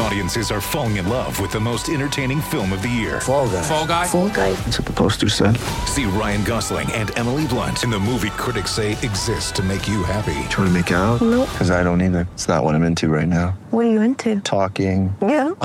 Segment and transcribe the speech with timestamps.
[0.00, 3.20] Audiences are falling in love with the most entertaining film of the year.
[3.20, 3.62] Fall guy.
[3.62, 4.06] Fall guy.
[4.06, 4.52] Fall guy.
[4.52, 5.56] That's what the poster said.
[5.86, 10.04] See Ryan Gosling and Emily Blunt in the movie critics say exists to make you
[10.04, 10.48] happy.
[10.50, 11.20] Trying to make it out?
[11.20, 11.48] Nope.
[11.50, 12.28] Because I don't either.
[12.34, 13.58] It's not what I'm into right now.
[13.70, 14.40] What are you into?
[14.40, 15.14] Talking.
[15.20, 15.48] Yeah.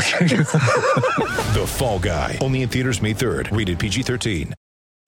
[1.54, 2.39] The Fall Guy.
[2.42, 3.56] Only in theaters May 3rd.
[3.56, 4.54] Rated PG-13.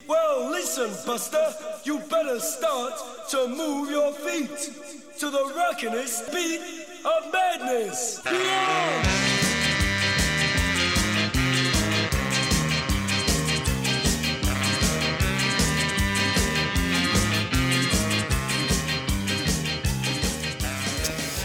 [0.08, 1.44] Well, listen, Buster,
[1.84, 2.94] you better start
[3.32, 4.52] to move your feet
[5.20, 8.20] to the rockin'est beat of madness.
[8.24, 9.35] Beyond.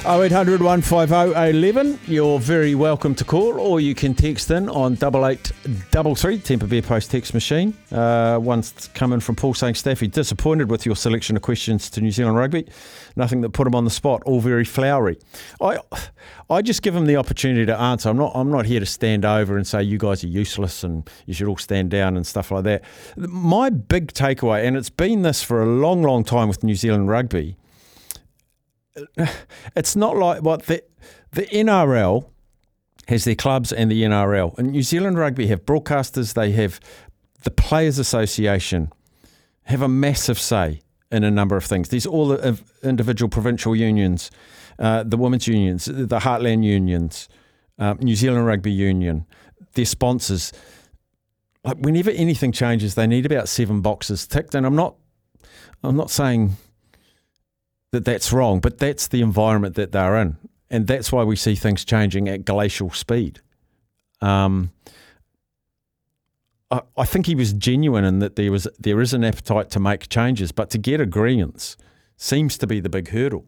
[0.06, 2.00] 0800 150 11.
[2.06, 7.10] You're very welcome to call, or you can text in on 8833 Temper Beer Post
[7.10, 7.76] text machine.
[7.92, 12.10] Uh, one's coming from Paul saying, Staffy, disappointed with your selection of questions to New
[12.12, 12.66] Zealand rugby.
[13.14, 15.18] Nothing that put him on the spot, all very flowery.
[15.60, 15.80] I,
[16.48, 18.08] I just give him the opportunity to answer.
[18.08, 21.08] I'm not, I'm not here to stand over and say, you guys are useless and
[21.26, 22.84] you should all stand down and stuff like that.
[23.16, 27.10] My big takeaway, and it's been this for a long, long time with New Zealand
[27.10, 27.58] rugby,
[29.76, 30.82] it's not like what the
[31.32, 32.28] the NRL
[33.08, 34.56] has their clubs and the NRL.
[34.58, 36.80] And New Zealand Rugby have broadcasters, they have
[37.42, 38.92] the Players Association
[39.64, 41.88] have a massive say in a number of things.
[41.88, 44.30] There's all the individual provincial unions,
[44.78, 47.28] uh, the women's unions, the Heartland unions,
[47.78, 49.26] uh, New Zealand Rugby Union,
[49.74, 50.52] their sponsors.
[51.64, 54.54] Like whenever anything changes, they need about seven boxes ticked.
[54.54, 54.96] And I'm not,
[55.82, 56.56] I'm not saying
[57.92, 60.36] that that's wrong, but that's the environment that they're in,
[60.70, 63.40] and that's why we see things changing at glacial speed.
[64.20, 64.70] Um,
[66.70, 69.80] I, I think he was genuine in that there was there is an appetite to
[69.80, 71.76] make changes, but to get agreements
[72.16, 73.46] seems to be the big hurdle.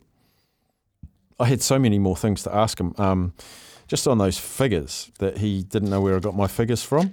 [1.38, 3.34] I had so many more things to ask him, um,
[3.86, 7.12] just on those figures that he didn't know where I got my figures from.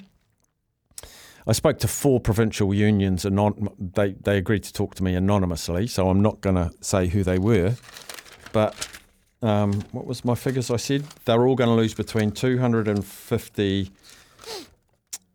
[1.50, 5.88] I spoke to four provincial unions, and they, they agreed to talk to me anonymously,
[5.88, 7.76] so I'm not going to say who they were.
[8.54, 8.88] But
[9.42, 11.06] um, what was my figures I said?
[11.26, 13.92] They're all going to lose between 250,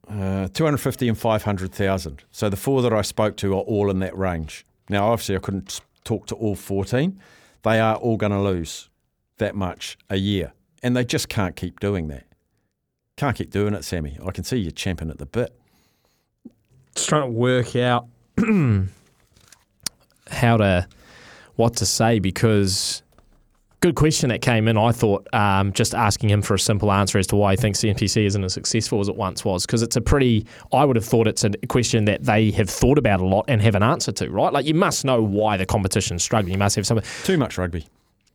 [0.09, 2.23] uh, 250 and 500,000.
[2.31, 4.65] So the four that I spoke to are all in that range.
[4.89, 7.21] Now, obviously, I couldn't talk to all 14.
[7.65, 8.89] They are all going to lose
[9.39, 12.27] that much a year, and they just can't keep doing that.
[13.17, 14.17] Can't keep doing it, Sammy.
[14.25, 15.59] I can see you're champing at the bit
[16.95, 18.07] just trying to work out
[20.29, 20.87] how to
[21.57, 23.03] what to say because
[23.85, 24.79] good question that came in.
[24.79, 27.83] I thought um, just asking him for a simple answer as to why he thinks
[27.83, 30.47] the NPC isn't as successful as it once was because it's a pretty.
[30.73, 33.61] I would have thought it's a question that they have thought about a lot and
[33.61, 34.31] have an answer to.
[34.31, 36.53] Right, like you must know why the competition's struggling.
[36.53, 37.07] You must have something.
[37.25, 37.87] too much rugby.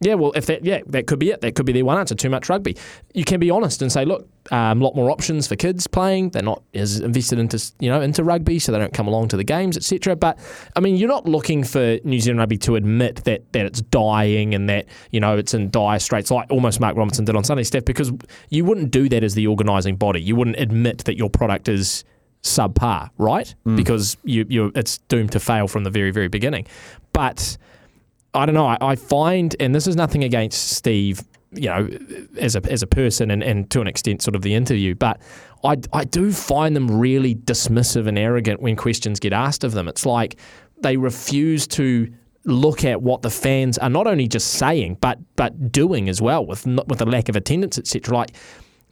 [0.02, 1.42] Yeah, well, if that, yeah, that could be it.
[1.42, 2.16] That could be their one answer.
[2.16, 2.78] Too much rugby.
[3.14, 6.30] You can be honest and say, look, a um, lot more options for kids playing.
[6.30, 9.38] They're not as invested into you know into rugby, so they don't come along to
[9.38, 10.16] the games, etc.
[10.16, 10.40] But
[10.76, 14.56] I mean, you're not looking for New Zealand rugby to admit that that it's dying
[14.56, 17.64] and that you know it's in dire straits, like almost Mark Robinson did on Sunday,
[17.64, 18.12] Steph, because
[18.50, 20.22] you wouldn't do that as the organising body.
[20.22, 22.06] You wouldn't admit that your product is
[22.42, 23.54] subpar, right?
[23.66, 23.76] Mm.
[23.76, 26.66] Because you you it's doomed to fail from the very very beginning.
[27.12, 27.58] But
[28.34, 28.67] I don't know.
[28.67, 31.90] I, I, find, and this is nothing against Steve, you know,
[32.38, 35.19] as a as a person, and, and to an extent, sort of the interview, but
[35.63, 39.88] I I do find them really dismissive and arrogant when questions get asked of them.
[39.88, 40.38] It's like
[40.81, 42.12] they refuse to
[42.45, 46.46] look at what the fans are not only just saying, but but doing as well,
[46.46, 48.16] with with a lack of attendance, etc.
[48.16, 48.31] Like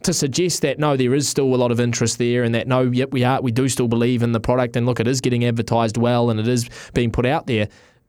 [0.02, 2.82] to suggest that no, there is still a lot of interest there, and that no,
[2.82, 5.44] yep, we are, we do still believe in the product, and look, it is getting
[5.44, 7.68] advertised well, and it is being put out there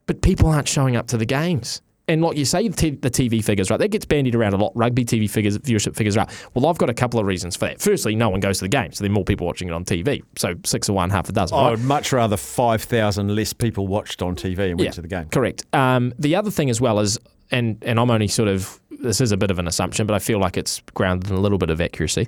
[0.09, 1.83] but people aren't showing up to the games.
[2.07, 3.77] And like you say, the TV figures, right?
[3.77, 4.71] That gets bandied around a lot.
[4.73, 6.27] Rugby TV figures, viewership figures, right?
[6.55, 7.79] Well, I've got a couple of reasons for that.
[7.79, 9.85] Firstly, no one goes to the game, so there are more people watching it on
[9.85, 10.23] TV.
[10.35, 11.55] So six or one, half a dozen.
[11.55, 11.69] I right?
[11.69, 15.29] would much rather 5,000 less people watched on TV and went yeah, to the game.
[15.29, 15.63] Correct.
[15.73, 17.19] Um, the other thing as well is,
[17.51, 20.19] and, and I'm only sort of, this is a bit of an assumption, but I
[20.19, 22.27] feel like it's grounded in a little bit of accuracy.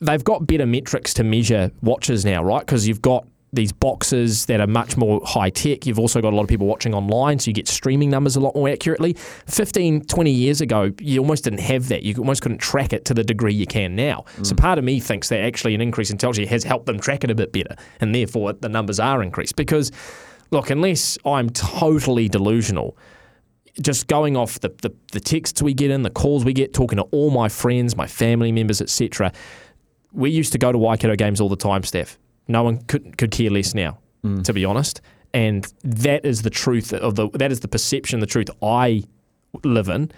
[0.00, 2.64] They've got better metrics to measure watches now, right?
[2.64, 5.86] Because you've got these boxes that are much more high tech.
[5.86, 8.40] You've also got a lot of people watching online, so you get streaming numbers a
[8.40, 9.14] lot more accurately.
[9.46, 12.02] 15, 20 years ago, you almost didn't have that.
[12.02, 14.24] You almost couldn't track it to the degree you can now.
[14.36, 14.46] Mm.
[14.46, 17.24] So part of me thinks that actually an increase in technology has helped them track
[17.24, 19.56] it a bit better, and therefore the numbers are increased.
[19.56, 19.90] Because,
[20.50, 22.96] look, unless I'm totally delusional,
[23.82, 26.98] just going off the, the, the texts we get in, the calls we get, talking
[26.98, 29.32] to all my friends, my family members, etc.,
[30.12, 32.18] we used to go to Waikato games all the time, Steph
[32.50, 34.42] No one could could care less now, mm.
[34.44, 35.00] to be honest.
[35.32, 39.04] And that is the truth of the that is the perception, the truth I
[39.64, 40.10] live in.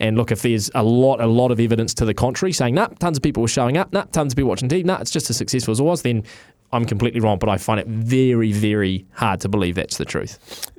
[0.00, 2.86] And look, if there's a lot, a lot of evidence to the contrary, saying, nah,
[2.86, 5.28] tons of people were showing up, nah, tons of people watching TV, nah, it's just
[5.28, 6.22] as successful as it was, then
[6.70, 7.38] I'm completely wrong.
[7.38, 10.70] But I find it very, very hard to believe that's the truth.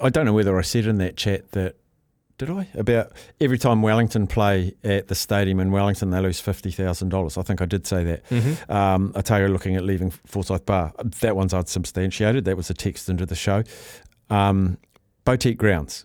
[0.00, 1.76] I don't know whether I said in that chat that
[2.38, 6.70] did I about every time Wellington play at the stadium in Wellington they lose fifty
[6.70, 7.38] thousand dollars.
[7.38, 8.22] I think I did say that.
[8.68, 10.92] Um, Otago looking at leaving Forsyth Barr.
[11.20, 12.44] That one's unsubstantiated.
[12.44, 13.62] That was a text into the show.
[14.30, 14.78] Um,
[15.24, 16.04] Boutique grounds,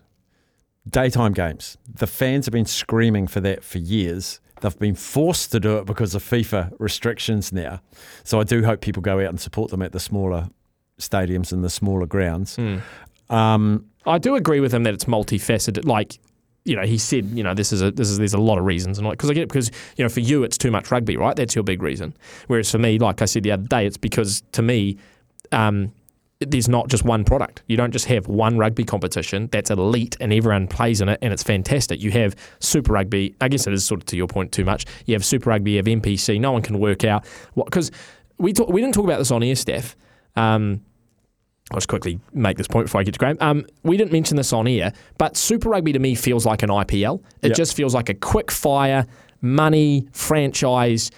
[0.88, 1.76] daytime games.
[1.92, 4.40] The fans have been screaming for that for years.
[4.60, 7.80] They've been forced to do it because of FIFA restrictions now.
[8.24, 10.48] So I do hope people go out and support them at the smaller
[10.98, 12.56] stadiums and the smaller grounds.
[13.30, 15.86] Um, I do agree with him that it's multifaceted.
[15.86, 16.18] Like,
[16.64, 18.64] you know, he said, you know, this is a this is there's a lot of
[18.64, 21.16] reasons, and like because I get because you know for you it's too much rugby,
[21.16, 21.34] right?
[21.34, 22.14] That's your big reason.
[22.48, 24.98] Whereas for me, like I said the other day, it's because to me,
[25.52, 25.92] um,
[26.40, 27.62] there's not just one product.
[27.66, 31.32] You don't just have one rugby competition that's elite and everyone plays in it and
[31.32, 32.00] it's fantastic.
[32.00, 33.34] You have Super Rugby.
[33.40, 34.86] I guess it is sort of to your point too much.
[35.04, 36.40] You have Super Rugby, you have NPC.
[36.40, 37.90] No one can work out what because
[38.38, 39.96] we talk, we didn't talk about this on air, Steph.
[40.34, 40.82] Um,
[41.70, 43.36] I'll just quickly make this point before I get to Graham.
[43.40, 46.68] Um, we didn't mention this on air, but Super Rugby to me feels like an
[46.70, 47.22] IPL.
[47.42, 47.56] It Yep.
[47.56, 49.06] just feels like a quick fire,
[49.40, 51.10] money, franchise.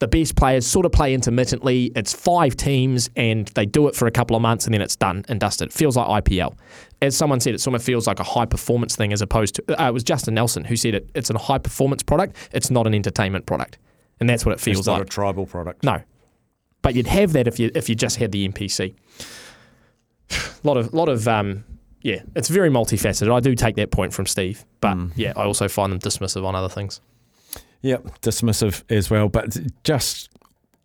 [0.00, 1.90] The best players sort of play intermittently.
[1.96, 4.96] It's five teams and they do it for a couple of months and then it's
[4.96, 5.68] done and dusted.
[5.68, 6.54] It feels like IPL.
[7.00, 9.82] As someone said, it sort of feels like a high performance thing as opposed to.
[9.82, 11.08] Uh, it was Justin Nelson who said it.
[11.14, 12.36] It's a high performance product.
[12.52, 13.78] It's not an entertainment product,
[14.20, 15.02] and that's what it feels it's not like.
[15.06, 15.82] a tribal product.
[15.84, 16.02] No,
[16.82, 18.94] but you'd have that if you if you just had the NPC.
[20.30, 21.64] A lot of lot of um,
[22.02, 23.32] yeah, it's very multifaceted.
[23.32, 26.54] I do take that point from Steve, but yeah, I also find them dismissive on
[26.54, 27.00] other things.
[27.80, 29.28] Yep, dismissive as well.
[29.28, 30.30] But just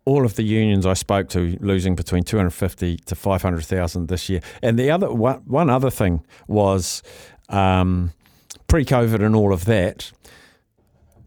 [0.04, 4.40] all of the unions I spoke to losing between 250 to 500,000 this year.
[4.62, 7.02] And the other one, one other thing was
[7.48, 8.12] um,
[8.66, 10.10] pre-COVID and all of that,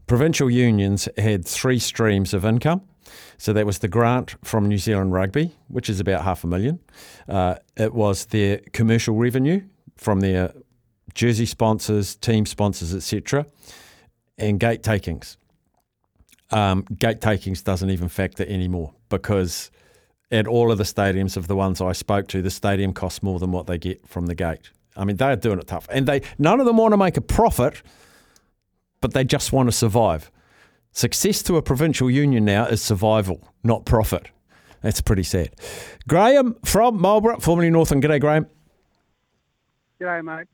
[0.08, 2.82] provincial unions had three streams of income.
[3.44, 6.80] So that was the grant from New Zealand Rugby, which is about half a million.
[7.28, 9.62] Uh, it was their commercial revenue
[9.98, 10.54] from their
[11.14, 13.46] jersey sponsors, team sponsors, etc.,
[14.38, 15.38] and gate takings
[16.54, 19.72] um, gate takings doesn't even factor anymore because
[20.32, 23.40] at all of the stadiums of the ones I spoke to, the stadium costs more
[23.40, 24.70] than what they get from the gate.
[24.96, 27.22] I mean, they're doing it tough, and they none of them want to make a
[27.22, 27.82] profit,
[29.02, 30.32] but they just want to survive.
[30.94, 34.30] Success to a provincial union now is survival, not profit.
[34.82, 35.50] That's pretty sad.
[36.08, 38.00] Graham from Marlborough, formerly Northern.
[38.00, 38.46] G'day, Graham.
[40.00, 40.48] G'day, mate.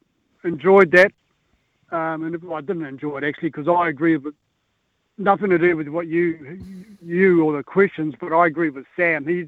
[0.46, 1.12] Enjoyed that.
[1.92, 4.34] Um, and I didn't enjoy it actually because I agree with
[5.18, 6.60] nothing to do with what you
[7.04, 9.28] you or the questions, but I agree with Sam.
[9.28, 9.48] He's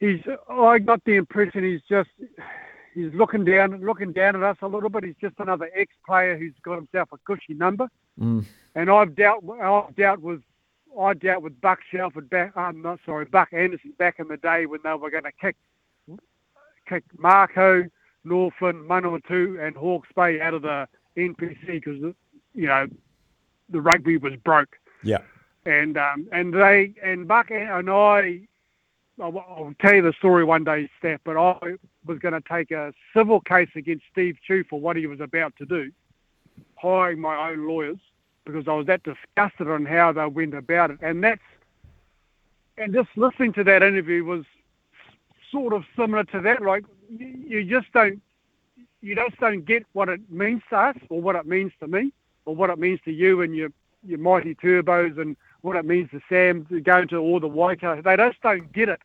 [0.00, 0.20] he's.
[0.48, 2.10] I got the impression he's just
[2.94, 5.04] he's looking down looking down at us a little bit.
[5.04, 7.88] He's just another ex-player who's got himself a cushy number.
[8.20, 10.42] And I've dealt I've dealt with
[10.98, 12.56] I dealt with Buck Shelford back.
[12.56, 15.56] I'm not sorry, Buck Anderson back in the day when they were going to kick
[16.88, 17.84] kick Marco,
[18.24, 22.00] Northland, Manawatu, and Hawke's Bay out of the NPC because
[22.54, 22.86] you know
[23.68, 25.18] the rugby was broke, Yeah.
[25.66, 28.40] and um, and they and Buck and I.
[29.20, 31.20] I'll, I'll tell you the story one day, Steph.
[31.24, 31.76] But I
[32.06, 35.54] was going to take a civil case against Steve Tew for what he was about
[35.58, 35.90] to do,
[36.76, 37.98] hiring my own lawyers
[38.48, 40.98] because I was that disgusted on how they went about it.
[41.02, 41.40] And that's
[42.78, 44.44] and just listening to that interview was
[45.50, 46.62] sort of similar to that.
[46.62, 48.20] Like you, just don't
[49.02, 52.12] you just don't get what it means to us or what it means to me
[52.46, 53.70] or what it means to you and your
[54.06, 58.00] your mighty turbos and what it means to Sam going to all the Waikato.
[58.00, 59.00] They just don't get it.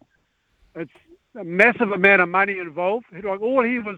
[0.75, 0.91] It's
[1.39, 3.05] a massive amount of money involved.
[3.11, 3.97] Like all he was,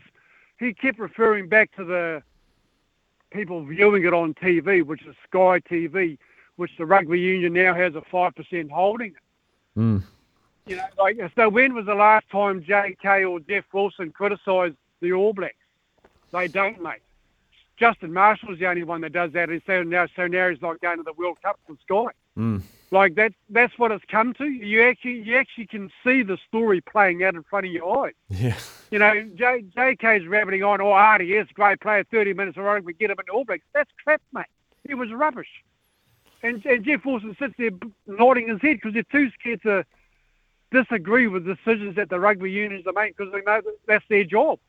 [0.60, 2.24] he kept referring back to the
[3.32, 6.18] people viewing it on TV, which is Sky TV,
[6.56, 9.14] which the rugby union now has a five percent holding.
[9.76, 10.00] Hmm.
[10.66, 11.50] You know, like so.
[11.50, 13.26] When was the last time J.K.
[13.26, 15.56] or Jeff Wilson criticised the All Blacks?
[16.32, 17.02] They don't, mate.
[17.78, 19.50] Justin Marshall's the only one that does that.
[19.50, 22.12] And so now, so now he's not going to the World Cup for Sky.
[22.38, 22.62] Mm.
[22.92, 23.34] Like that.
[23.50, 24.46] That's what it's come to.
[24.46, 28.14] You actually, you actually can see the story playing out in front of your eyes.
[28.30, 28.58] Yeah.
[28.92, 32.64] You know, J, JK's rabbiting on, oh, Ardie is a great player, 30 minutes of
[32.64, 33.66] rugby, get him into All Blacks.
[33.74, 34.46] That's crap, mate.
[34.88, 35.50] He was rubbish.
[36.44, 37.72] And, and Jeff Wilson sits there
[38.06, 39.86] nodding his head because they're too scared to
[40.72, 44.24] disagree with decisions that the rugby unions are making because they know that that's their
[44.24, 44.60] job.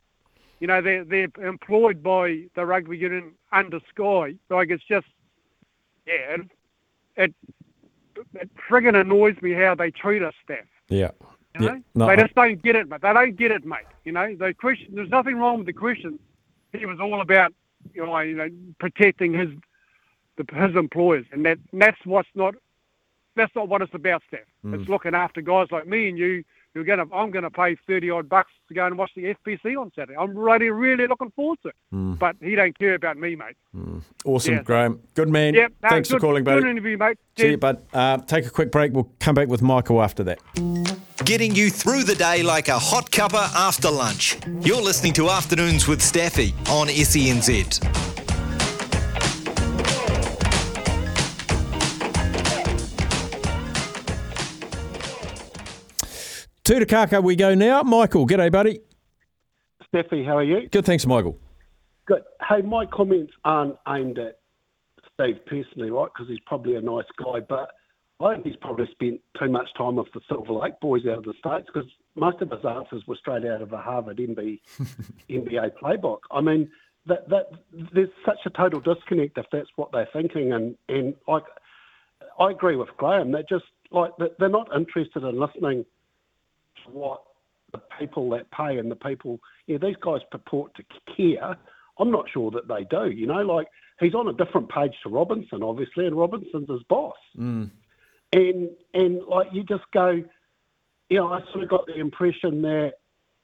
[0.61, 4.37] You know, they're, they're employed by the rugby union under Sky.
[4.49, 5.07] Like, it's just,
[6.07, 6.41] yeah, it,
[7.17, 7.35] it,
[8.41, 11.11] it friggin' annoys me how they treat us, staff Yeah.
[11.59, 13.01] You Yeah, no, they just don't get it, mate.
[13.01, 13.87] They don't get it, mate.
[14.05, 14.95] You know, the question.
[14.95, 16.19] There's nothing wrong with the question.
[16.73, 17.55] He was all about,
[17.95, 19.49] you know, you know, protecting his
[20.37, 22.55] the, his employers, and that and that's what's not.
[23.37, 24.41] That's not what it's about, Steph.
[24.65, 24.81] Mm.
[24.81, 26.45] It's looking after guys like me and you.
[26.77, 27.07] Who are gonna.
[27.11, 30.15] I'm gonna pay thirty odd bucks to go and watch the NPC on Saturday.
[30.19, 31.75] I'm really, really looking forward to it.
[31.95, 32.19] Mm.
[32.19, 33.57] But he don't care about me, mate.
[34.27, 34.63] Awesome, Yeah.
[34.63, 35.01] Graham.
[35.15, 35.55] Good man.
[35.55, 35.73] Yep.
[35.83, 36.61] no, Thanks good, for calling, buddy.
[36.61, 37.17] Good interview, mate.
[37.39, 37.61] See you, Cheers.
[37.61, 37.83] bud.
[37.95, 38.93] Uh, take a quick break.
[38.93, 40.39] We'll come back with Michael after that.
[41.25, 44.37] Getting you through the day like a hot cuppa after lunch.
[44.61, 47.96] You're listening to Afternoons with Staffy on E SENZ.
[56.67, 57.85] Tutakaka we go now.
[57.85, 58.81] Michael, g'day, buddy.
[59.95, 60.69] Steffi, how are you?
[60.69, 61.39] Good, thanks, Michael.
[62.07, 62.23] Good.
[62.49, 64.41] Hey, my comments aren't aimed at
[65.15, 66.09] Steve personally, right?
[66.13, 67.71] Because he's probably a nice guy, but
[68.21, 71.25] I think he's probably spent too much time with the Silver Lake boys out of
[71.25, 74.59] the States because most of his answers were straight out of a Harvard MB,
[75.31, 76.19] MBA playbook.
[76.33, 76.69] I mean,
[77.07, 77.51] that, that
[77.95, 80.53] there's such a total disconnect if that's what they're thinking.
[80.53, 81.39] And, and I,
[82.41, 83.31] I agree with Graham.
[83.31, 85.85] They're just like, they're not interested in listening
[86.93, 87.23] what
[87.73, 90.85] the people that pay and the people, yeah, these guys purport to
[91.17, 91.57] care.
[91.99, 93.11] I'm not sure that they do.
[93.11, 93.69] You know, like
[94.01, 97.17] he's on a different page to Robinson, obviously, and Robinson's his boss.
[97.39, 97.71] Mm.
[98.33, 100.23] And and like you just go,
[101.09, 102.95] you know, I sort of got the impression that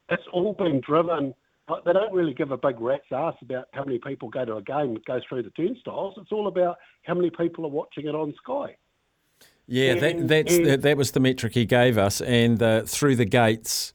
[0.09, 1.35] it's all been driven.
[1.69, 4.57] Like they don't really give a big rat's ass about how many people go to
[4.57, 6.15] a game go through the turnstiles.
[6.19, 8.77] It's all about how many people are watching it on Sky.
[9.66, 13.25] Yeah, that, that's that, that was the metric he gave us, and uh, through the
[13.25, 13.92] gates,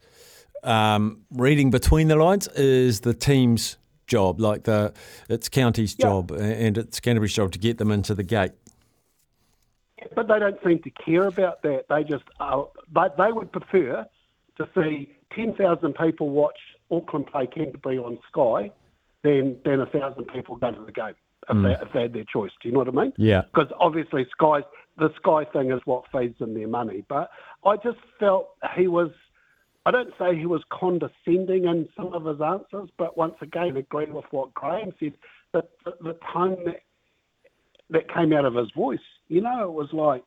[0.64, 4.40] um, reading between the lines is the team's job.
[4.40, 4.94] Like the
[5.30, 6.08] it's county's Yeah.
[6.08, 8.54] job and it's Canterbury's job to get them into the gate.
[10.16, 11.86] But they don't seem to care about that.
[11.90, 12.64] They just uh,
[12.96, 14.06] they, they would prefer
[14.58, 16.58] to see ten thousand people watch
[16.90, 18.72] Auckland play Canterbury on Sky
[19.24, 21.16] than than a thousand people go to the game
[21.50, 22.52] if, they, if they had their choice.
[22.62, 23.14] Do you know what I mean?
[23.18, 23.42] Yeah.
[23.54, 24.62] Because obviously Sky
[24.98, 27.04] the Sky thing is what feeds them their money.
[27.08, 27.30] But
[27.66, 29.12] I just felt he was.
[29.86, 34.12] I don't say he was condescending in some of his answers, but once again, agree
[34.12, 35.14] with what Graham said.
[35.54, 36.82] The, the, the tone that
[37.90, 39.00] that came out of his voice.
[39.30, 40.24] You know, it was like,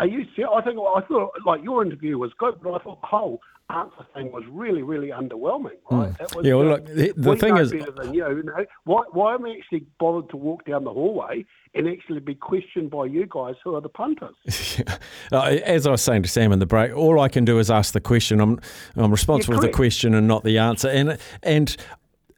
[0.00, 2.98] "Are you serious?" I think I thought like your interview was good, but I thought
[3.02, 5.70] whole answer thing was really, really underwhelming.
[5.90, 6.10] Right?
[6.20, 6.44] It was Hmm.
[6.46, 8.28] Yeah, well, look, the- the thing is- better than you.
[8.28, 8.64] you know?
[8.84, 11.44] Why, why am I actually bothered to walk down the hallway
[11.74, 14.34] and actually be questioned by you guys who are the punters?
[15.32, 17.70] Uh, As I was saying to Sam in the break, all I can do is
[17.70, 18.40] ask the question.
[18.40, 18.60] I'm
[18.96, 20.88] I'm responsible for the question and not the answer.
[20.88, 21.74] And and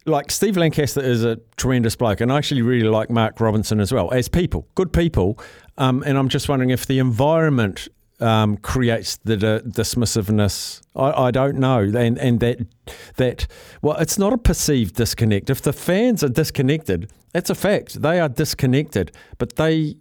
[0.07, 3.93] like Steve Lancaster is a tremendous bloke, and I actually really like Mark Robinson as
[3.93, 5.39] well as people, good people.
[5.79, 7.89] Um, and I'm just wondering if the environment
[8.21, 10.81] um, creates the di- dismissiveness.
[10.95, 12.59] I, I don't know, and and that
[13.17, 13.47] that
[13.83, 15.51] well, it's not a perceived disconnect.
[15.51, 18.03] If the fans are disconnected, that's a fact.
[18.03, 19.97] They are disconnected, but they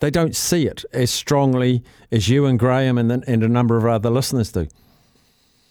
[0.00, 1.82] they don't see it as strongly
[2.12, 4.66] as you and Graham and, and a number of other listeners do.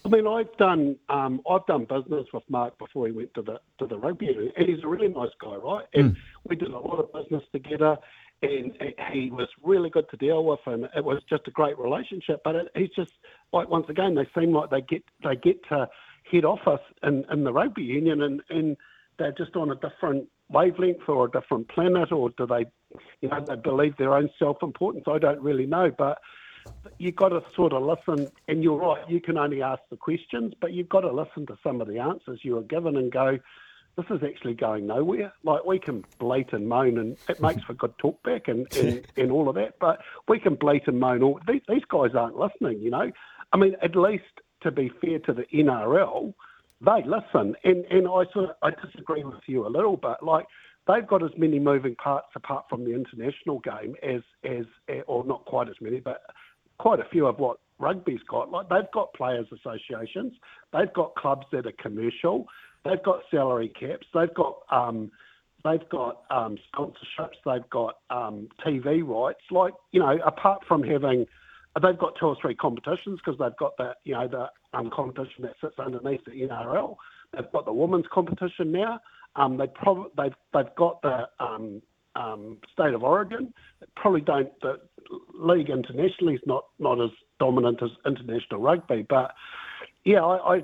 [0.03, 3.59] I mean, I've done um, I've done business with Mark before he went to the
[3.79, 5.85] to the rugby, and he's a really nice guy, right?
[5.95, 6.15] And
[6.47, 7.97] we did a lot of business together,
[8.45, 12.41] and he was really good to deal with, and it was just a great relationship.
[12.43, 13.11] But it, he's just
[13.53, 15.87] like once again, they seem like they get they get to
[16.31, 18.77] head office in, in the rugby union, and, and
[19.17, 22.65] they're just on a different wavelength or a different planet, or do they,
[23.21, 25.05] you know, they believe their own self importance?
[25.07, 26.19] I don't really know, but
[26.97, 30.53] you've got to sort of listen, and you're right, you can only ask the questions,
[30.61, 33.37] but you've got to listen to some of the answers you are given and go,
[33.97, 35.33] this is actually going nowhere.
[35.43, 39.31] Like, we can blate and moan, and it makes for good talkback and, and, and
[39.31, 41.23] all of that, but we can blate and moan.
[41.23, 43.11] All, these, these guys aren't listening, you know?
[43.53, 44.23] I mean, at least
[44.61, 46.33] to be fair to the NRL,
[46.81, 50.17] they listen, and, and I sort of I disagree with you a little bit.
[50.21, 50.45] Like
[50.87, 55.23] they've got as many moving parts apart from the international game as as eh, or
[55.25, 56.21] not quite as many, but
[56.77, 58.51] quite a few of what rugby's got.
[58.51, 60.33] Like they've got players' associations,
[60.73, 62.45] they've got clubs that are commercial,
[62.85, 65.11] they've got salary caps, they've got um,
[65.63, 69.41] they've got um, sponsorships, they've got um, TV rights.
[69.51, 71.25] Like you know, apart from having
[71.81, 75.43] they've got two or three competitions because they've got that you know the um, competition
[75.43, 76.95] that sits underneath the NRL.
[77.33, 78.99] They've got the women's competition now.
[79.35, 81.81] Um, they prob- they've they've got the um,
[82.15, 83.53] um, state of Origin.
[83.81, 84.49] They probably don't.
[84.61, 84.79] The
[85.33, 89.33] league internationally is not not as dominant as international rugby, but
[90.03, 90.57] yeah, I.
[90.57, 90.63] I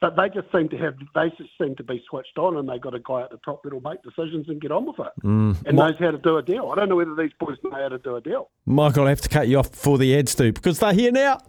[0.00, 2.80] but they just seem to have, they just seem to be switched on and they've
[2.80, 5.56] got a guy at the top that'll make decisions and get on with it mm.
[5.66, 6.70] and knows how to do a deal.
[6.70, 8.50] I don't know whether these boys know how to do a deal.
[8.66, 11.40] Michael, I have to cut you off before the ads do because they're here now.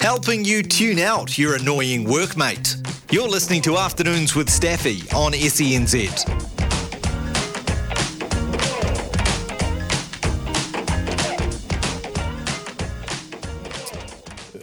[0.00, 3.12] Helping you tune out your annoying workmate.
[3.12, 6.49] You're listening to Afternoons with Staffy on E SENZ.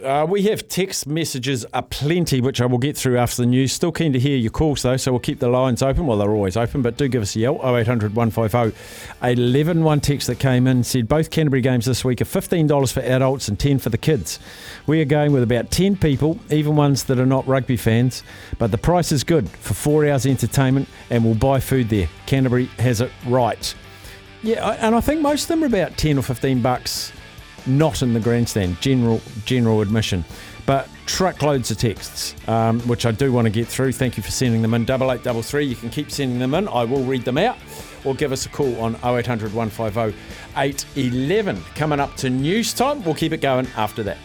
[0.08, 3.74] Uh, we have text messages aplenty, which I will get through after the news.
[3.74, 6.06] Still keen to hear your calls, though, so we'll keep the lines open.
[6.06, 7.56] Well, they're always open, but do give us a yell.
[7.56, 8.74] 0800 150
[9.22, 9.84] 11.
[9.84, 13.48] One text that came in said both Canterbury games this week are $15 for adults
[13.48, 14.38] and 10 for the kids.
[14.86, 18.22] We are going with about 10 people, even ones that are not rugby fans,
[18.56, 22.08] but the price is good for four hours entertainment and we'll buy food there.
[22.24, 23.74] Canterbury has it right.
[24.42, 27.12] Yeah, and I think most of them are about 10 or 15 bucks
[27.68, 30.24] not in the grandstand, general general admission.
[30.66, 33.92] But truckloads of texts, um, which I do want to get through.
[33.92, 34.84] Thank you for sending them in.
[34.84, 35.64] Double eight double three.
[35.64, 36.68] You can keep sending them in.
[36.68, 37.56] I will read them out,
[38.04, 40.18] or give us a call on 0800 150
[40.56, 41.62] 811.
[41.74, 43.02] Coming up to news time.
[43.02, 44.18] We'll keep it going after that.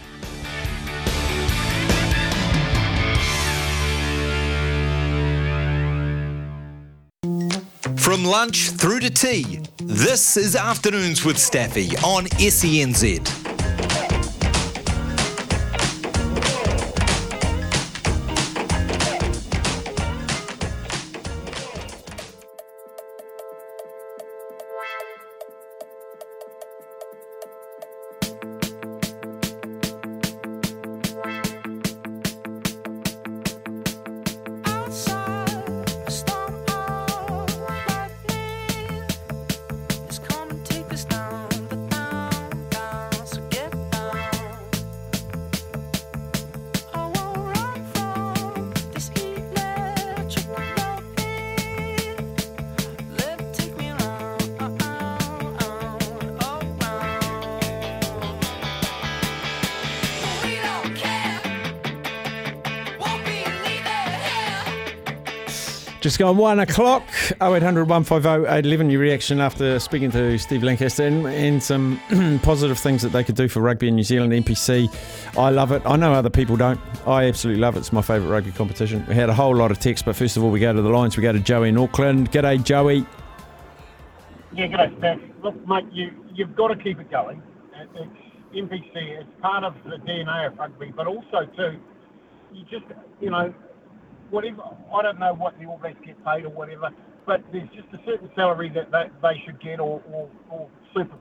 [8.13, 13.42] From lunch through to tea, this is Afternoons with Staffy on SENZ.
[66.03, 67.01] Just gone one o'clock.
[67.41, 68.87] 0800 150 811.
[68.87, 71.97] Uh, your reaction after speaking to Steve Lancaster and, and some
[72.43, 74.93] positive things that they could do for rugby in New Zealand, NPC.
[75.37, 75.81] I love it.
[75.85, 76.77] I know other people don't.
[77.07, 77.79] I absolutely love it.
[77.79, 79.05] It's my favourite rugby competition.
[79.07, 80.89] We had a whole lot of text, but first of all, we go to the
[80.89, 81.15] lines.
[81.15, 82.33] We go to Joey in Auckland.
[82.33, 83.05] G'day, Joey.
[84.51, 85.31] Yeah, g'day.
[85.41, 87.41] Look, mate, you, you've got to keep it going.
[88.53, 91.79] NPC, it's part of the DNA of rugby, but also, too,
[92.51, 92.83] you just,
[93.21, 93.53] you know,
[94.33, 96.89] whatever, I don't know what the All Blacks get paid or whatever,
[97.25, 101.15] but there's just a certain salary that they, they should get, or, or, or super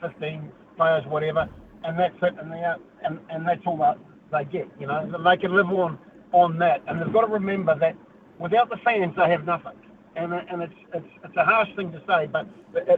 [0.00, 1.48] 15 players, whatever,
[1.84, 2.62] and that's it, and, they
[3.04, 3.98] and, and that's all that
[4.32, 5.06] they get, you know.
[5.24, 5.98] They can live on,
[6.32, 7.96] on that, and they've got to remember that
[8.38, 9.76] without the fans, they have nothing.
[10.16, 12.48] And, and it's, it's, it's a harsh thing to say, but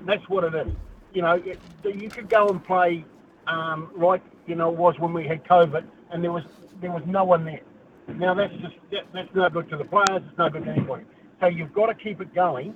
[0.06, 0.72] that's what it is.
[1.12, 3.04] You know, it, you could go and play
[3.46, 6.44] um, like you know it was when we had COVID, and there was
[6.80, 7.60] there was no one there.
[8.18, 10.22] Now that's just that, that's no good to the players.
[10.28, 11.04] It's no good to anybody.
[11.40, 12.74] So you've got to keep it going,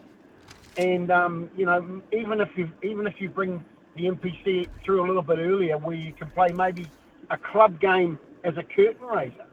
[0.76, 3.64] and um, you know even if you even if you bring
[3.96, 6.86] the NPC through a little bit earlier, where you can play maybe
[7.30, 9.46] a club game as a curtain raiser,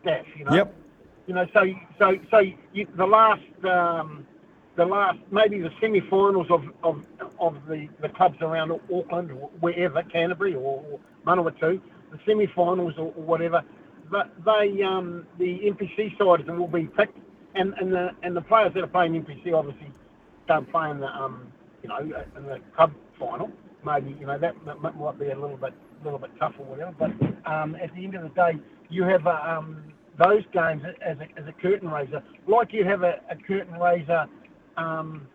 [0.00, 0.26] staff.
[0.36, 0.54] You know.
[0.54, 0.74] Yep.
[1.26, 1.64] You know, so
[1.98, 2.38] so so
[2.72, 4.26] you, the last um,
[4.76, 7.04] the last maybe the semi-finals of, of
[7.38, 13.12] of the, the clubs around Auckland or wherever Canterbury or, or Manawatu, the semi-finals or,
[13.16, 13.62] or whatever,
[14.10, 17.18] they um, the NPC sides will be picked,
[17.54, 19.90] and, and the and the players that are playing NPC obviously
[20.48, 23.50] don't play in the um, you know in the club final.
[23.84, 26.94] Maybe you know that, that might be a little bit little bit tough or whatever,
[26.98, 27.10] but
[27.50, 28.52] um, at the end of the day,
[28.88, 29.84] you have uh, um,
[30.18, 34.26] those games as a, as a curtain raiser, like you have a, a curtain raiser.
[34.76, 35.26] Um,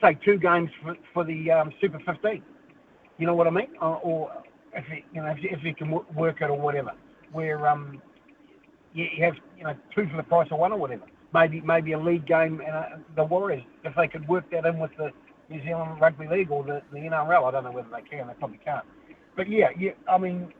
[0.00, 2.42] say two games for, for the um, Super 15.
[3.18, 3.68] You know what I mean?
[3.80, 4.42] Or, or
[4.74, 6.92] if you, you know if you, if you can work it or whatever,
[7.32, 8.00] where um,
[8.94, 11.04] you, you have you know two for the price of one or whatever.
[11.34, 12.84] Maybe maybe a league game and uh,
[13.16, 15.10] the Warriors if they could work that in with the
[15.50, 17.44] New Zealand Rugby League or the, the NRL.
[17.46, 18.26] I don't know whether they can.
[18.28, 18.84] They probably can't.
[19.36, 19.92] But yeah, yeah.
[20.08, 20.52] I mean,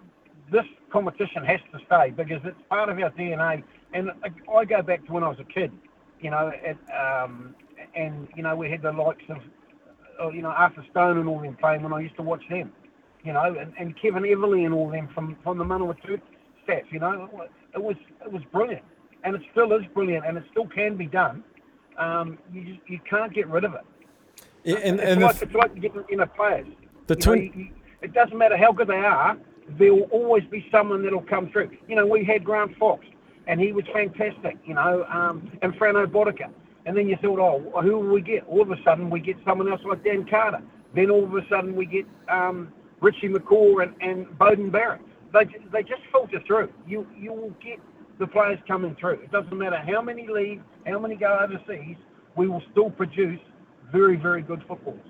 [0.53, 3.63] this competition has to stay because it's part of our DNA.
[3.95, 5.73] And I- I go back to when I was a kid.
[6.21, 6.79] You know, at,
[7.25, 7.55] um,
[7.95, 9.39] and you know we had the likes of
[10.23, 12.73] uh, you know Arthur Stone and all them playing when I used to watch them.
[13.25, 16.21] You know, and, and Kevin Eveleigh and all them from from the Manawatu
[16.67, 16.83] staff.
[16.91, 17.29] You know,
[17.75, 18.83] it was it was brilliant,
[19.25, 21.43] and it still is brilliant, and it still can be done.
[21.97, 23.81] Um, you just, you can't get rid of it.
[24.65, 26.67] Yeah, and, it's and the like it's like getting in a players.
[27.07, 27.69] The You know, you- you-
[28.03, 29.37] it doesn't matter how good they are.
[29.79, 31.71] There will always be someone that'll come through.
[31.89, 33.05] You know, we had Grant Fox,
[33.47, 34.59] and he was fantastic.
[34.67, 36.51] You know, um, and Frano Botica.
[36.85, 38.47] And then you thought, oh, who will we get?
[38.47, 40.63] All of a sudden, we get someone else like Dan Carter.
[40.95, 45.01] Then all of a sudden, we get um, Richie McCaw and, and Beauden Barrett.
[45.39, 46.71] They they just filter through.
[46.87, 47.79] You you will get
[48.19, 49.21] the players coming through.
[49.25, 51.97] It doesn't matter how many leave, how many go overseas.
[52.37, 53.41] We will still produce
[53.93, 55.01] very very good footballs.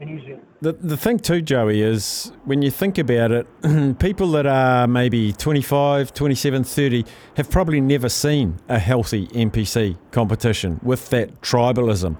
[0.00, 0.46] in New Zealand.
[0.62, 3.46] The, the thing too, Joey, is when you think about it,
[3.98, 7.04] people that are maybe 25, 27, 30
[7.36, 12.16] have probably never seen a healthy NPC competition with that tribalism.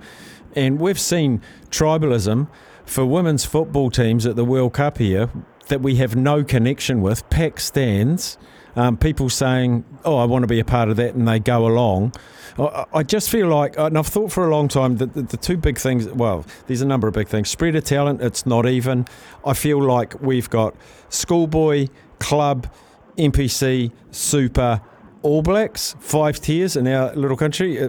[0.54, 2.48] And we've seen tribalism
[2.84, 5.30] for women's football teams at the World Cup here
[5.70, 8.38] that we have no connection with, pack stands,
[8.76, 11.66] um, people saying, oh, I want to be a part of that, and they go
[11.66, 12.12] along.
[12.58, 15.78] I, just feel like, and I've thought for a long time that the, two big
[15.78, 17.48] things, well, there's a number of big things.
[17.48, 19.06] Spread of talent, it's not even.
[19.46, 20.74] I feel like we've got
[21.08, 22.70] schoolboy, club,
[23.16, 24.82] NPC, super,
[25.22, 27.88] All Blacks, five tiers in our little country.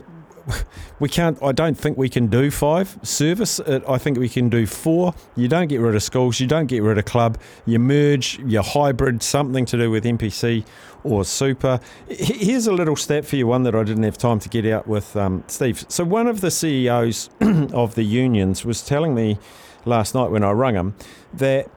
[0.99, 1.41] We can't.
[1.41, 3.59] I don't think we can do five service.
[3.59, 5.13] I think we can do four.
[5.35, 6.39] You don't get rid of schools.
[6.39, 7.37] You don't get rid of club.
[7.65, 8.39] You merge.
[8.45, 10.65] You hybrid something to do with NPC
[11.03, 11.79] or super.
[12.07, 13.47] Here's a little stat for you.
[13.47, 15.85] One that I didn't have time to get out with um, Steve.
[15.87, 17.29] So one of the CEOs
[17.73, 19.37] of the unions was telling me
[19.85, 20.95] last night when I rung him
[21.33, 21.69] that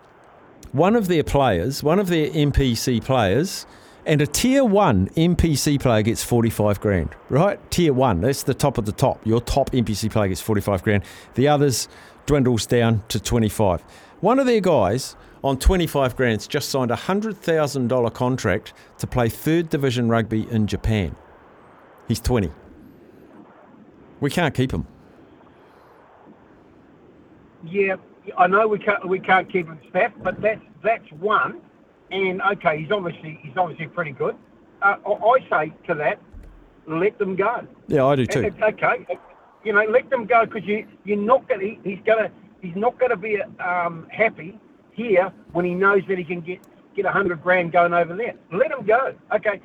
[0.72, 3.66] one of their players, one of their NPC players,
[4.07, 7.59] and a tier one NPC player gets 45 grand, right?
[7.71, 9.25] Tier one, that's the top of the top.
[9.27, 11.05] Your top NPC player gets 45 grand.
[11.35, 11.88] The others
[12.27, 13.83] dwindles down to 25.
[14.21, 19.69] One of their guys on 25 grand's just signed a $100,000 contract to play third
[19.69, 21.14] division rugby in Japan.
[22.09, 22.51] He's 20.
[24.21, 24.87] We can't keep him.
[27.67, 27.97] Yeah,
[28.37, 31.61] I know we can't we can't keep him staff, but that's that's one.
[32.14, 34.37] And okay, he's obviously he's obviously pretty good.
[34.81, 36.20] Uh, I say to that,
[36.87, 37.66] let them go.
[37.88, 38.42] Yeah, I do too.
[38.44, 39.05] It's okay.
[39.64, 42.31] You know, let them go because you you're not gonna he's gonna
[42.62, 44.61] he's not gonna be um, happy
[44.92, 46.61] here when he knows that he can get
[46.94, 48.35] get a hundred grand going over there.
[48.53, 49.12] Let him go.
[49.33, 49.61] Okay,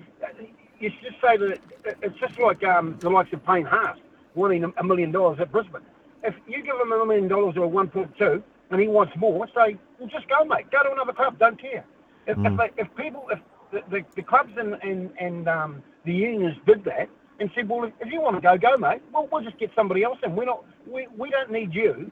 [0.80, 1.60] you just say that
[2.02, 3.98] it's just like um, the likes of Payne Haas
[4.34, 5.82] wanting a- million dollars at Brisbane.
[6.24, 9.78] If you give him a million dollars or a 1.2 and he wants more, say,
[10.00, 10.70] well, just go, mate.
[10.72, 11.40] Go to another club.
[11.40, 11.86] Don't care.
[12.28, 13.40] If, if, they, if people, if
[13.72, 17.84] the, the, the clubs and, and, and um, the unions did that and said, well,
[17.86, 19.02] if you want to go, go, mate.
[19.14, 20.36] Well, we'll just get somebody else in.
[20.36, 22.12] We're not, we, we don't need you.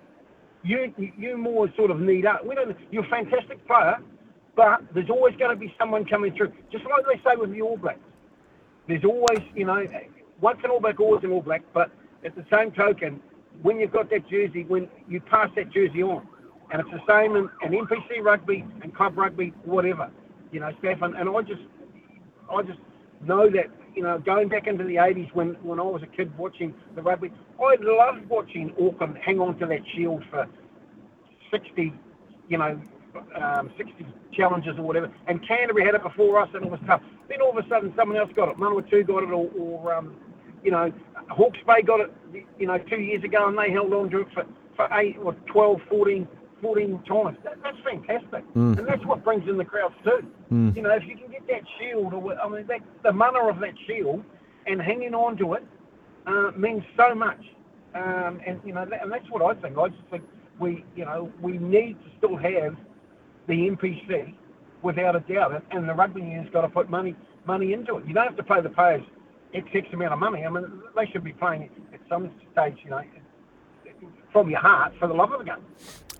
[0.64, 2.40] You, you more sort of need us.
[2.44, 2.76] We don't.
[2.92, 3.98] You're a fantastic player,
[4.56, 6.52] but there's always going to be someone coming through.
[6.72, 8.00] Just like they say with the All Blacks.
[8.88, 9.86] There's always, you know,
[10.42, 11.62] once an All Black, always an All Black.
[11.74, 11.92] But
[12.26, 13.22] at the same token,
[13.62, 16.28] when you've got that jersey, when you pass that jersey on,
[16.72, 20.10] and it's the same in, in NPC rugby and club rugby, whatever,
[20.52, 21.16] you know, Stefan.
[21.16, 21.62] And I just,
[22.52, 22.80] I just
[23.26, 26.36] know that, you know, going back into the 80s when, when I was a kid
[26.38, 30.48] watching the rugby, I loved watching Auckland hang on to that shield for
[31.52, 31.94] 60,
[32.50, 32.82] you know,
[33.42, 35.12] um, 60 challenges or whatever.
[35.28, 37.02] And Canterbury had it before us and it was tough.
[37.30, 38.58] Then all of a sudden someone else got it.
[38.58, 40.16] Manawatu got it or, or um,
[40.64, 40.92] you know,
[41.30, 42.14] Hawke's Bay got it,
[42.60, 45.34] you know, two years ago and they held on to it for, for 8 or
[45.52, 46.28] 12, 14,
[46.62, 47.38] 14 times.
[47.44, 48.44] That, that's fantastic.
[48.56, 48.80] Mm.
[48.80, 50.26] And that's what brings in the crowds too.
[50.52, 50.76] Mm.
[50.76, 53.60] You know, if you can get that shield, or I mean, that, the manner of
[53.60, 54.24] that shield
[54.66, 55.64] and hanging on to it
[56.26, 57.40] uh, means so much.
[57.96, 59.78] Um, and, you know, that, and that's what I think.
[59.78, 60.24] I just think
[60.60, 62.76] we, you know, we need to still have
[63.48, 64.36] the NPC
[64.82, 65.64] without a doubt.
[65.72, 67.16] And the rugby union's got to put money
[67.46, 68.06] money into it.
[68.06, 69.04] You don't have to pay the players
[69.54, 70.46] X, X amount of money.
[70.46, 73.02] I mean, they should be playing at some stage, you know,
[74.32, 75.64] from your heart for the love of the game.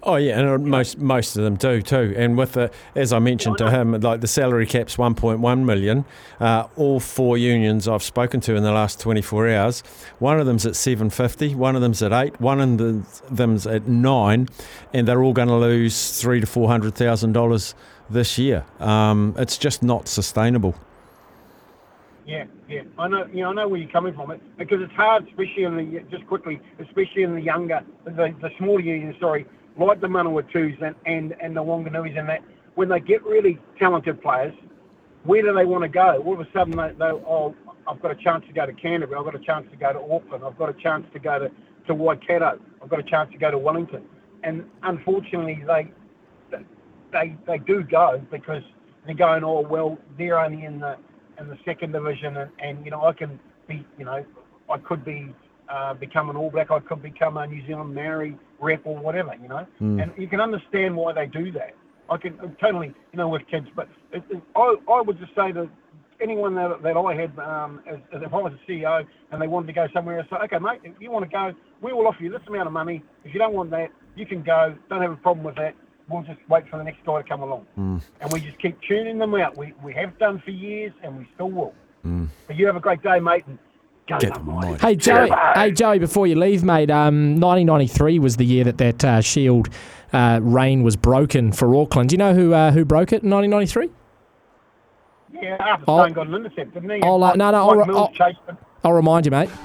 [0.04, 2.14] Oh yeah, and most most of them do too.
[2.16, 6.06] And with the, as I mentioned to him, like the salary cap's 1.1 million.
[6.40, 9.82] Uh, all four unions I've spoken to in the last 24 hours.
[10.20, 13.88] One of them's at 750, one of them's at eight, one of the- them's at
[13.88, 14.48] nine,
[14.94, 17.74] and they're all going to lose three to four hundred thousand dollars
[18.10, 18.66] this year.
[18.80, 20.76] Um, it's just not sustainable.
[22.26, 22.82] Yeah, yeah.
[23.00, 23.26] I know.
[23.34, 24.32] You know, I know where you're coming from.
[24.32, 28.50] It because it's hard, especially in the just quickly, especially in the younger, the, the
[28.58, 29.16] smaller unions.
[29.20, 29.46] Sorry,
[29.78, 32.42] like the Manawatu's and and and the Wanganuis and that.
[32.76, 34.54] When they get really talented players,
[35.24, 36.22] where do they want to go?
[36.24, 37.56] All of a sudden, they, they oh,
[37.88, 39.18] I've got a chance to go to Canterbury.
[39.18, 40.44] I've got a chance to go to Auckland.
[40.44, 41.52] I've got a chance to go to
[41.88, 42.60] to Waikato.
[42.82, 44.04] I've got a chance to go to Wellington.
[44.44, 45.92] And unfortunately, they
[47.12, 48.64] they they do go because
[49.06, 50.98] they're going, oh well, they're only in the
[51.40, 54.26] in the second division, and, and you know I can be, you know,
[54.70, 55.34] I could be
[55.70, 59.34] uh, become an All Black, I could become a New Zealand Maori rep or whatever,
[59.42, 60.02] you know, Mm.
[60.02, 61.74] and you can understand why they do that.
[62.10, 65.36] I can uh, totally, you know, with kids, but it, it, I I would just
[65.36, 65.70] say to
[66.22, 69.48] anyone that, that I had, um, as, as if I was a CEO and they
[69.48, 71.52] wanted to go somewhere, I say, okay, mate, if you want to go,
[71.82, 73.04] we will offer you this amount of money.
[73.24, 74.76] If you don't want that, you can go.
[74.90, 75.76] Don't have a problem with that.
[76.10, 77.68] we'll just wait for the next guy to come along.
[77.78, 78.02] Mm.
[78.22, 79.58] And we just keep tuning them out.
[79.58, 81.74] We, we have done for years and we still will.
[82.06, 82.30] Mm.
[82.48, 83.44] But you have a great day, mate.
[83.46, 83.60] And
[84.08, 86.90] go Get Dum them Hey Joey, hey Joey, before you leave, mate.
[86.90, 89.70] Um, 1993 was the year that that uh, Shield
[90.14, 92.10] uh, reign was broken for Auckland.
[92.10, 93.90] Do you know who uh, who broke it in 1993?
[95.42, 97.02] Yeah, Arthur I'll- Stone got an intercept, didn't he?
[97.04, 98.58] I'll, uh, no, no, I'll- Mills I'll- chased him.
[98.84, 99.50] I'll remind you, mate.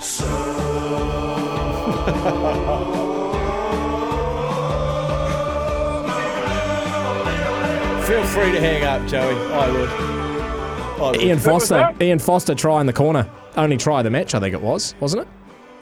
[8.06, 9.34] Feel free to hang up, Joey.
[9.52, 10.11] I would.
[11.02, 11.14] I.
[11.16, 11.94] Ian Foster.
[12.00, 13.28] Ian Foster try in the corner.
[13.56, 15.28] Only try of the match, I think it was, wasn't it?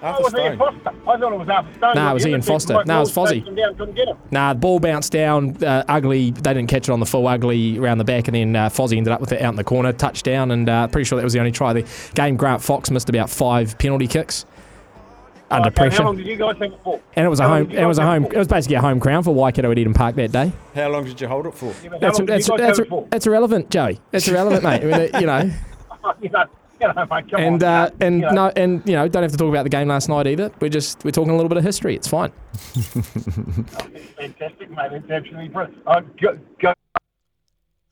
[0.02, 0.88] Oh, Arthur was Ian Foster?
[0.88, 1.94] I thought it was Arthur Stone.
[1.94, 2.72] Nah, it was Ian Foster.
[2.72, 3.44] Mike No, it was Mills Fozzie.
[3.44, 4.16] chased down, couldn't get him.
[4.30, 6.30] Nah, the ball bounced down, uh, ugly.
[6.30, 8.96] They didn't catch it on the full, ugly around the back, and then uh, Fozzie
[8.96, 11.34] ended up with it out in the corner, touchdown, and uh, pretty sure that was
[11.34, 12.36] the only try of the game.
[12.36, 14.46] Grant Fox missed about five penalty kicks
[15.50, 17.00] under Okay, pressure, How long did you guys have it for?
[17.16, 17.76] and it was a How long home.
[17.78, 18.24] It was a home.
[18.26, 20.52] it It was basically a home crown for Waikato at Eden Park that day.
[20.74, 21.74] How long did you hold it for?
[21.82, 23.06] Yeah, That's that's that's, it for?
[23.10, 24.00] that's irrelevant, Joey.
[24.10, 24.82] That's irrelevant, mate.
[24.82, 25.38] I mean, you know,
[26.22, 26.44] you know,
[26.80, 28.30] you know, mate, and on, uh, you and know.
[28.30, 30.50] no, and you know, don't have to talk about the game last night either.
[30.60, 31.94] We're just we're talking a little bit of history.
[31.96, 32.32] It's fine.
[32.74, 34.92] It's fantastic, mate.
[34.92, 35.82] It's absolutely brilliant.
[35.86, 36.72] Uh, go, go.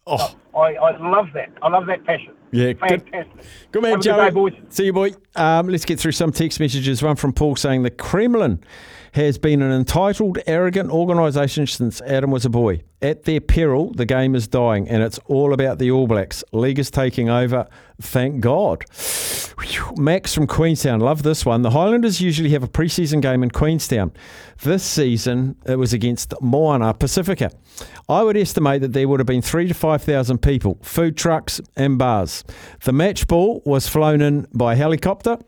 [0.09, 1.51] Oh, I, I love that.
[1.63, 2.33] I love that passion.
[2.51, 3.45] Yeah, good- fantastic.
[3.73, 4.17] good man, Have a Joey.
[4.17, 4.53] good day, boys.
[4.71, 5.13] See you, boy.
[5.37, 7.03] Um, let's get through some text messages.
[7.03, 8.65] One from Paul saying the Kremlin
[9.13, 12.83] has been an entitled, arrogant organisation since Adam was a boy.
[13.03, 16.43] At their peril, the game is dying, and it's all about the All Blacks.
[16.53, 17.67] League is taking over.
[18.01, 18.85] Thank God.
[19.61, 19.95] Whew.
[19.97, 21.63] Max from Queenstown, love this one.
[21.63, 24.13] The Highlanders usually have a preseason game in Queenstown.
[24.63, 27.51] This season, it was against Moana Pacifica.
[28.09, 31.61] I would estimate that there would have been three to five thousand people, food trucks
[31.77, 32.45] and bars.
[32.85, 35.39] The match ball was flown in by helicopter.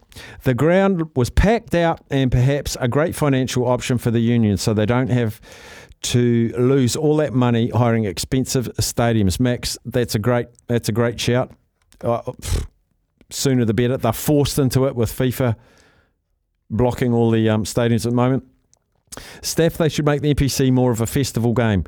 [0.42, 4.74] The ground was packed out, and perhaps a great financial option for the union, so
[4.74, 5.40] they don't have
[6.02, 9.38] to lose all that money hiring expensive stadiums.
[9.38, 11.52] Max, that's a great that's a great shout.
[12.02, 12.66] Uh, pff,
[13.30, 13.96] sooner the better.
[13.96, 15.56] They're forced into it with FIFA
[16.70, 18.44] blocking all the um, stadiums at the moment.
[19.42, 21.84] Steph, they should make the NPC more of a festival game.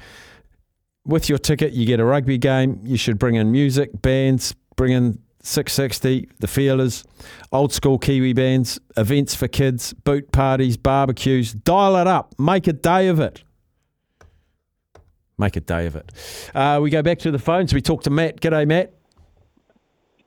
[1.05, 2.81] With your ticket, you get a rugby game.
[2.85, 7.05] You should bring in music, bands, bring in Six60, the Feelers,
[7.51, 11.53] old school Kiwi bands, events for kids, boot parties, barbecues.
[11.53, 12.39] Dial it up.
[12.39, 13.43] Make a day of it.
[15.39, 16.13] Make a day of it.
[16.55, 17.75] Uh, we go back to the phones.
[17.75, 18.41] We talk to Matt.
[18.41, 18.95] G'day, Matt.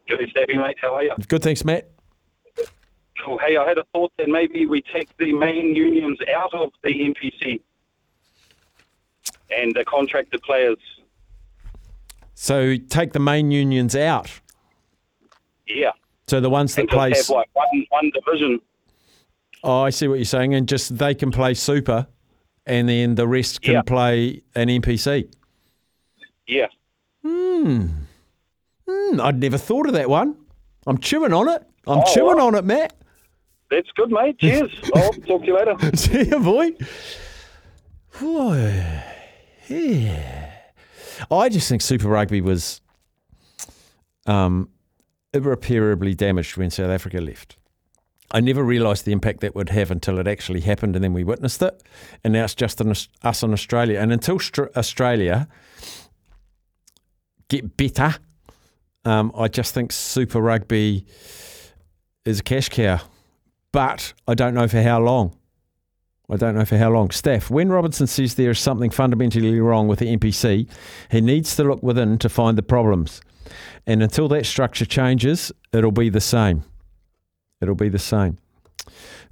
[0.09, 0.75] Good Stevie, mate.
[0.81, 1.13] How are you?
[1.29, 1.89] Good, thanks, Matt.
[3.23, 3.38] Cool.
[3.38, 6.89] Hey, I had a thought that maybe we take the main unions out of the
[6.89, 7.61] NPC
[9.49, 10.77] and the contracted players.
[12.34, 14.29] So take the main unions out.
[15.67, 15.91] Yeah.
[16.27, 17.12] So the ones that play.
[17.15, 18.60] have like one, one division.
[19.63, 22.08] Oh, I see what you're saying, and just they can play super,
[22.65, 23.81] and then the rest can Yeah.
[23.81, 25.27] play an NPC.
[26.47, 26.67] Yeah.
[27.23, 27.88] Hmm.
[28.88, 29.21] Hmm.
[29.21, 30.36] I'd never thought of that one.
[30.86, 31.63] I'm chewing on it.
[31.88, 32.93] I'm Oh, chewing on it, Matt.
[33.71, 34.38] That's good, mate.
[34.39, 34.71] Cheers.
[34.95, 35.75] I'll talk to you later.
[35.95, 36.73] See you, boy.
[38.19, 39.13] Whew.
[39.67, 40.51] Yeah.
[41.32, 42.82] I just think Super Rugby was
[44.25, 44.69] um,
[45.34, 47.58] irreparably damaged when South Africa left.
[48.32, 51.23] I never realised the impact that would have until it actually happened, and then we
[51.23, 51.84] witnessed it.
[52.23, 53.99] And now it's just us in Australia.
[53.99, 55.47] And until Str- Australia
[57.47, 58.15] get better,
[59.06, 61.06] um, I just think Super Rugby
[62.25, 62.99] is a cash cow.
[63.71, 65.38] But I don't know for how long.
[66.29, 67.11] I don't know for how long.
[67.11, 70.67] Steph, when Robinson says there is something fundamentally wrong with the NPC,
[71.11, 73.21] he needs to look within to find the problems.
[73.85, 76.63] And until that structure changes, it'll be the same.
[77.61, 78.38] It'll be the same.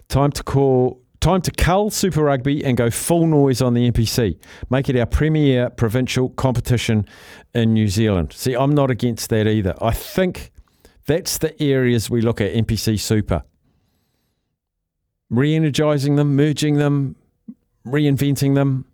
[0.08, 1.02] Time to call.
[1.20, 4.38] Time to cull Super Rugby and go full noise on the NPC.
[4.70, 7.08] Make it our premier provincial competition
[7.54, 8.34] in New Zealand.
[8.34, 9.74] See, I'm not against that either.
[9.82, 10.52] I think
[11.06, 13.44] that's the areas we look at NPC Super
[15.34, 17.16] re energizing them, merging them,
[17.86, 18.86] reinventing them.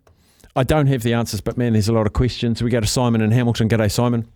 [0.56, 2.62] I don't have the answers, but man, there's a lot of questions.
[2.62, 3.68] We go to Simon in Hamilton.
[3.68, 4.26] G'day, Simon.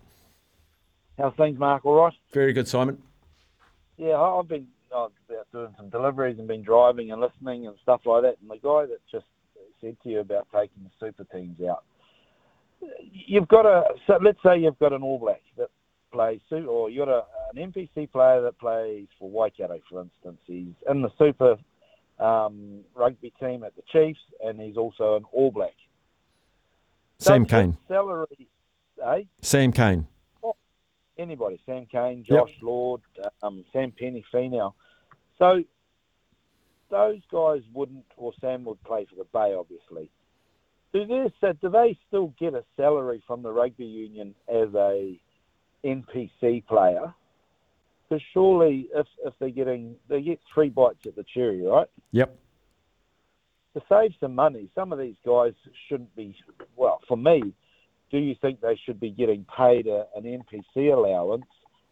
[1.17, 1.85] How's things, Mark?
[1.85, 2.13] All right?
[2.33, 3.01] Very good, Simon.
[3.97, 5.13] Yeah, I've been out
[5.51, 8.35] doing some deliveries and been driving and listening and stuff like that.
[8.41, 9.25] And the guy that just
[9.81, 11.83] said to you about taking the super teams out,
[13.11, 13.83] you've got a.
[14.07, 15.69] So let's say you've got an All Black that
[16.11, 20.39] plays or you've got a, an NPC player that plays for Waikato, for instance.
[20.45, 21.57] He's in the super
[22.19, 25.73] um, rugby team at the Chiefs, and he's also an All Black.
[27.19, 27.77] Sam Cane.
[27.87, 28.47] Salary,
[29.03, 29.23] eh?
[29.41, 30.07] Sam Cane.
[31.17, 32.47] anybody, Sam Cane, Yep.
[32.47, 33.01] Josh Lord,
[33.41, 34.73] um, Samipeni, Finau.
[35.39, 35.63] So
[36.89, 40.09] those guys wouldn't, or Sam would play for the Bay, obviously.
[40.93, 45.19] Do they, do they still get a salary from the rugby union as a
[45.83, 47.13] NPC player?
[48.15, 51.87] Because surely, if if they're getting they get three bites at the cherry, right?
[52.11, 52.37] Yep.
[53.73, 55.51] To save some money, some of these guys
[55.89, 56.33] shouldn't be.
[56.77, 57.53] Well, for me,
[58.11, 61.45] do you think they should be getting paid a, an NPC allowance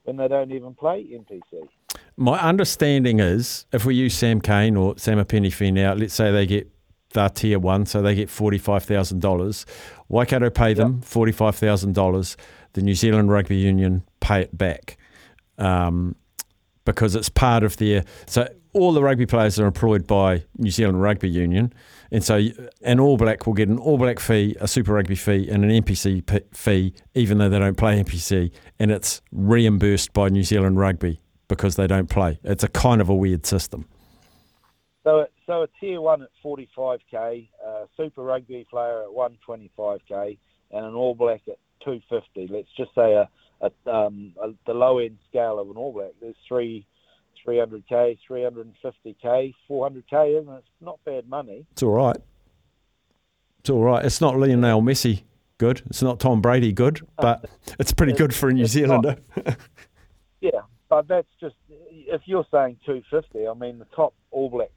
[0.03, 1.67] when they don't even play NPC?
[2.15, 6.71] My understanding is if we use Sam Cane or Samipeni Finau, let's say they get
[7.11, 9.65] their tier one, so they get $45,000.
[10.07, 12.35] Waikato pay them $45,000.
[12.73, 14.97] The New Zealand Rugby Union pay it back
[15.57, 16.15] um,
[16.85, 18.03] because it's part of their.
[18.25, 21.73] So all the rugby players are employed by New Zealand Rugby Union.
[22.11, 22.41] And so
[22.81, 25.69] an All Black will get an All Black fee, a Super Rugby fee, and an
[25.69, 31.21] NPC fee, even though they don't play NPC, and it's reimbursed by New Zealand Rugby
[31.47, 32.39] because they don't play.
[32.43, 33.87] It's a kind of a weird system.
[35.03, 40.37] So, so a tier one at 45k, a Super Rugby player at 125k,
[40.71, 42.47] and an All Black at 250.
[42.51, 43.29] Let's just say a,
[43.63, 44.33] a, um,
[44.65, 46.11] the low end scale of an All Black.
[46.21, 46.85] There's three
[47.45, 50.57] 300k, 350k, 400k, isn't it?
[50.57, 51.65] It's not bad money.
[51.71, 52.17] It's all right.
[53.59, 54.05] It's all right.
[54.05, 55.23] It's not Lionel Messi
[55.57, 55.81] good.
[55.87, 57.45] It's not Tom Brady good, but
[57.79, 59.17] it's pretty good for a New Zealander.
[60.41, 63.47] Yeah, but that's just if you're saying 250.
[63.47, 64.71] I mean, the top All Black.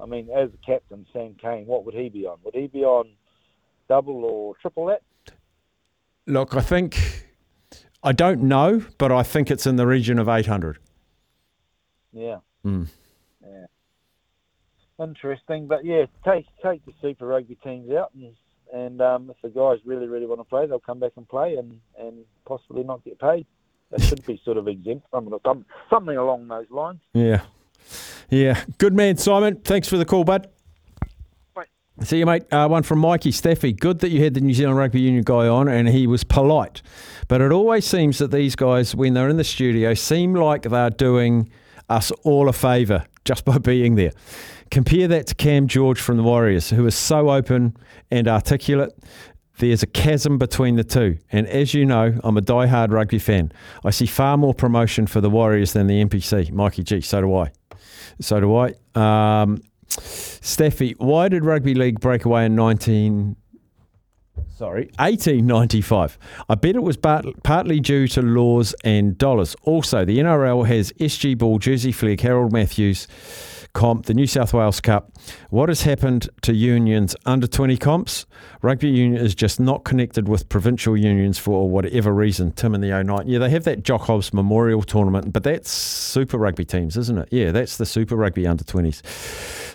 [0.00, 2.38] I mean, as a captain, Sam Cane, what would he be on?
[2.42, 3.10] Would he be on
[3.88, 5.02] double or triple that?
[6.26, 7.17] Look, I think
[8.02, 10.78] I don't know, but I think it's in the region of 800.
[12.12, 12.38] Yeah.
[12.64, 12.88] Mm.
[13.42, 13.66] Yeah.
[15.00, 18.34] Interesting, but yeah, take take the Super Rugby teams out, and
[18.72, 21.54] and um, if the guys really really want to play, they'll come back and play,
[21.54, 23.46] and and possibly not get paid.
[23.90, 25.40] They should be sort of exempt from it,
[25.88, 27.00] something along those lines.
[27.14, 27.42] Yeah.
[28.28, 28.62] Yeah.
[28.76, 29.56] Good man, Simon.
[29.56, 30.48] Thanks for the call, bud.
[32.02, 32.44] See you, mate.
[32.52, 33.78] Uh, one from Mikey Steffi.
[33.78, 36.80] Good that you had the New Zealand Rugby Union guy on and he was polite.
[37.26, 40.90] But it always seems that these guys, when they're in the studio, seem like they're
[40.90, 41.50] doing
[41.88, 44.12] us all a favour just by being there.
[44.70, 47.76] Compare that to Cam George from the Warriors, who is so open
[48.12, 48.92] and articulate.
[49.58, 51.18] There's a chasm between the two.
[51.32, 53.50] And as you know, I'm a die-hard rugby fan.
[53.84, 56.52] I see far more promotion for the Warriors than the NPC.
[56.52, 57.50] Mikey G, so do I.
[58.20, 58.74] So do I.
[58.94, 63.36] Um, Steffi, why did rugby league break away in 19
[64.58, 66.18] sorry, 1895.
[66.48, 69.54] I bet it was part, partly due to laws and dollars.
[69.62, 73.06] Also, the NRL has SG Ball, Jersey Flegg, Harold Matthews
[73.72, 75.12] comp, the New South Wales Cup.
[75.50, 78.26] What has happened to unions under 20 comps?
[78.62, 82.52] Rugby union is just not connected with provincial unions for whatever reason.
[82.52, 83.26] Tim in the 09.
[83.26, 87.28] Yeah, they have that Jock Hobbs Memorial Tournament, but that's Super Rugby teams, isn't it?
[87.30, 89.02] Yeah, that's the Super Rugby under 20s.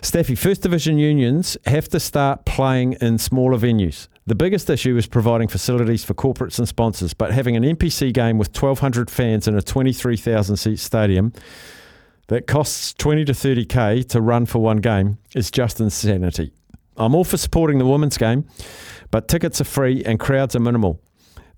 [0.00, 4.08] Steffi, First Division unions have to start playing in smaller venues.
[4.26, 8.38] The biggest issue is providing facilities for corporates and sponsors, but having an NPC game
[8.38, 11.32] with 1,200 fans in a 23,000 seat stadium
[12.28, 16.52] that costs 20 to 30k to run for one game is just insanity.
[16.96, 18.46] I'm all for supporting the women's game,
[19.10, 21.00] but tickets are free and crowds are minimal.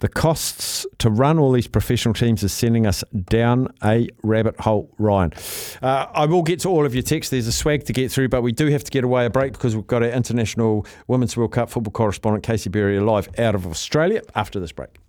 [0.01, 4.93] The costs to run all these professional teams is sending us down a rabbit hole,
[4.99, 5.33] Ryan.
[5.81, 7.31] Uh, I will get to all of your texts.
[7.31, 9.53] There's a swag to get through, but we do have to get away a break
[9.53, 13.67] because we've got our International Women's World Cup football correspondent, Casey Berry, live out of
[13.67, 14.99] Australia after this break.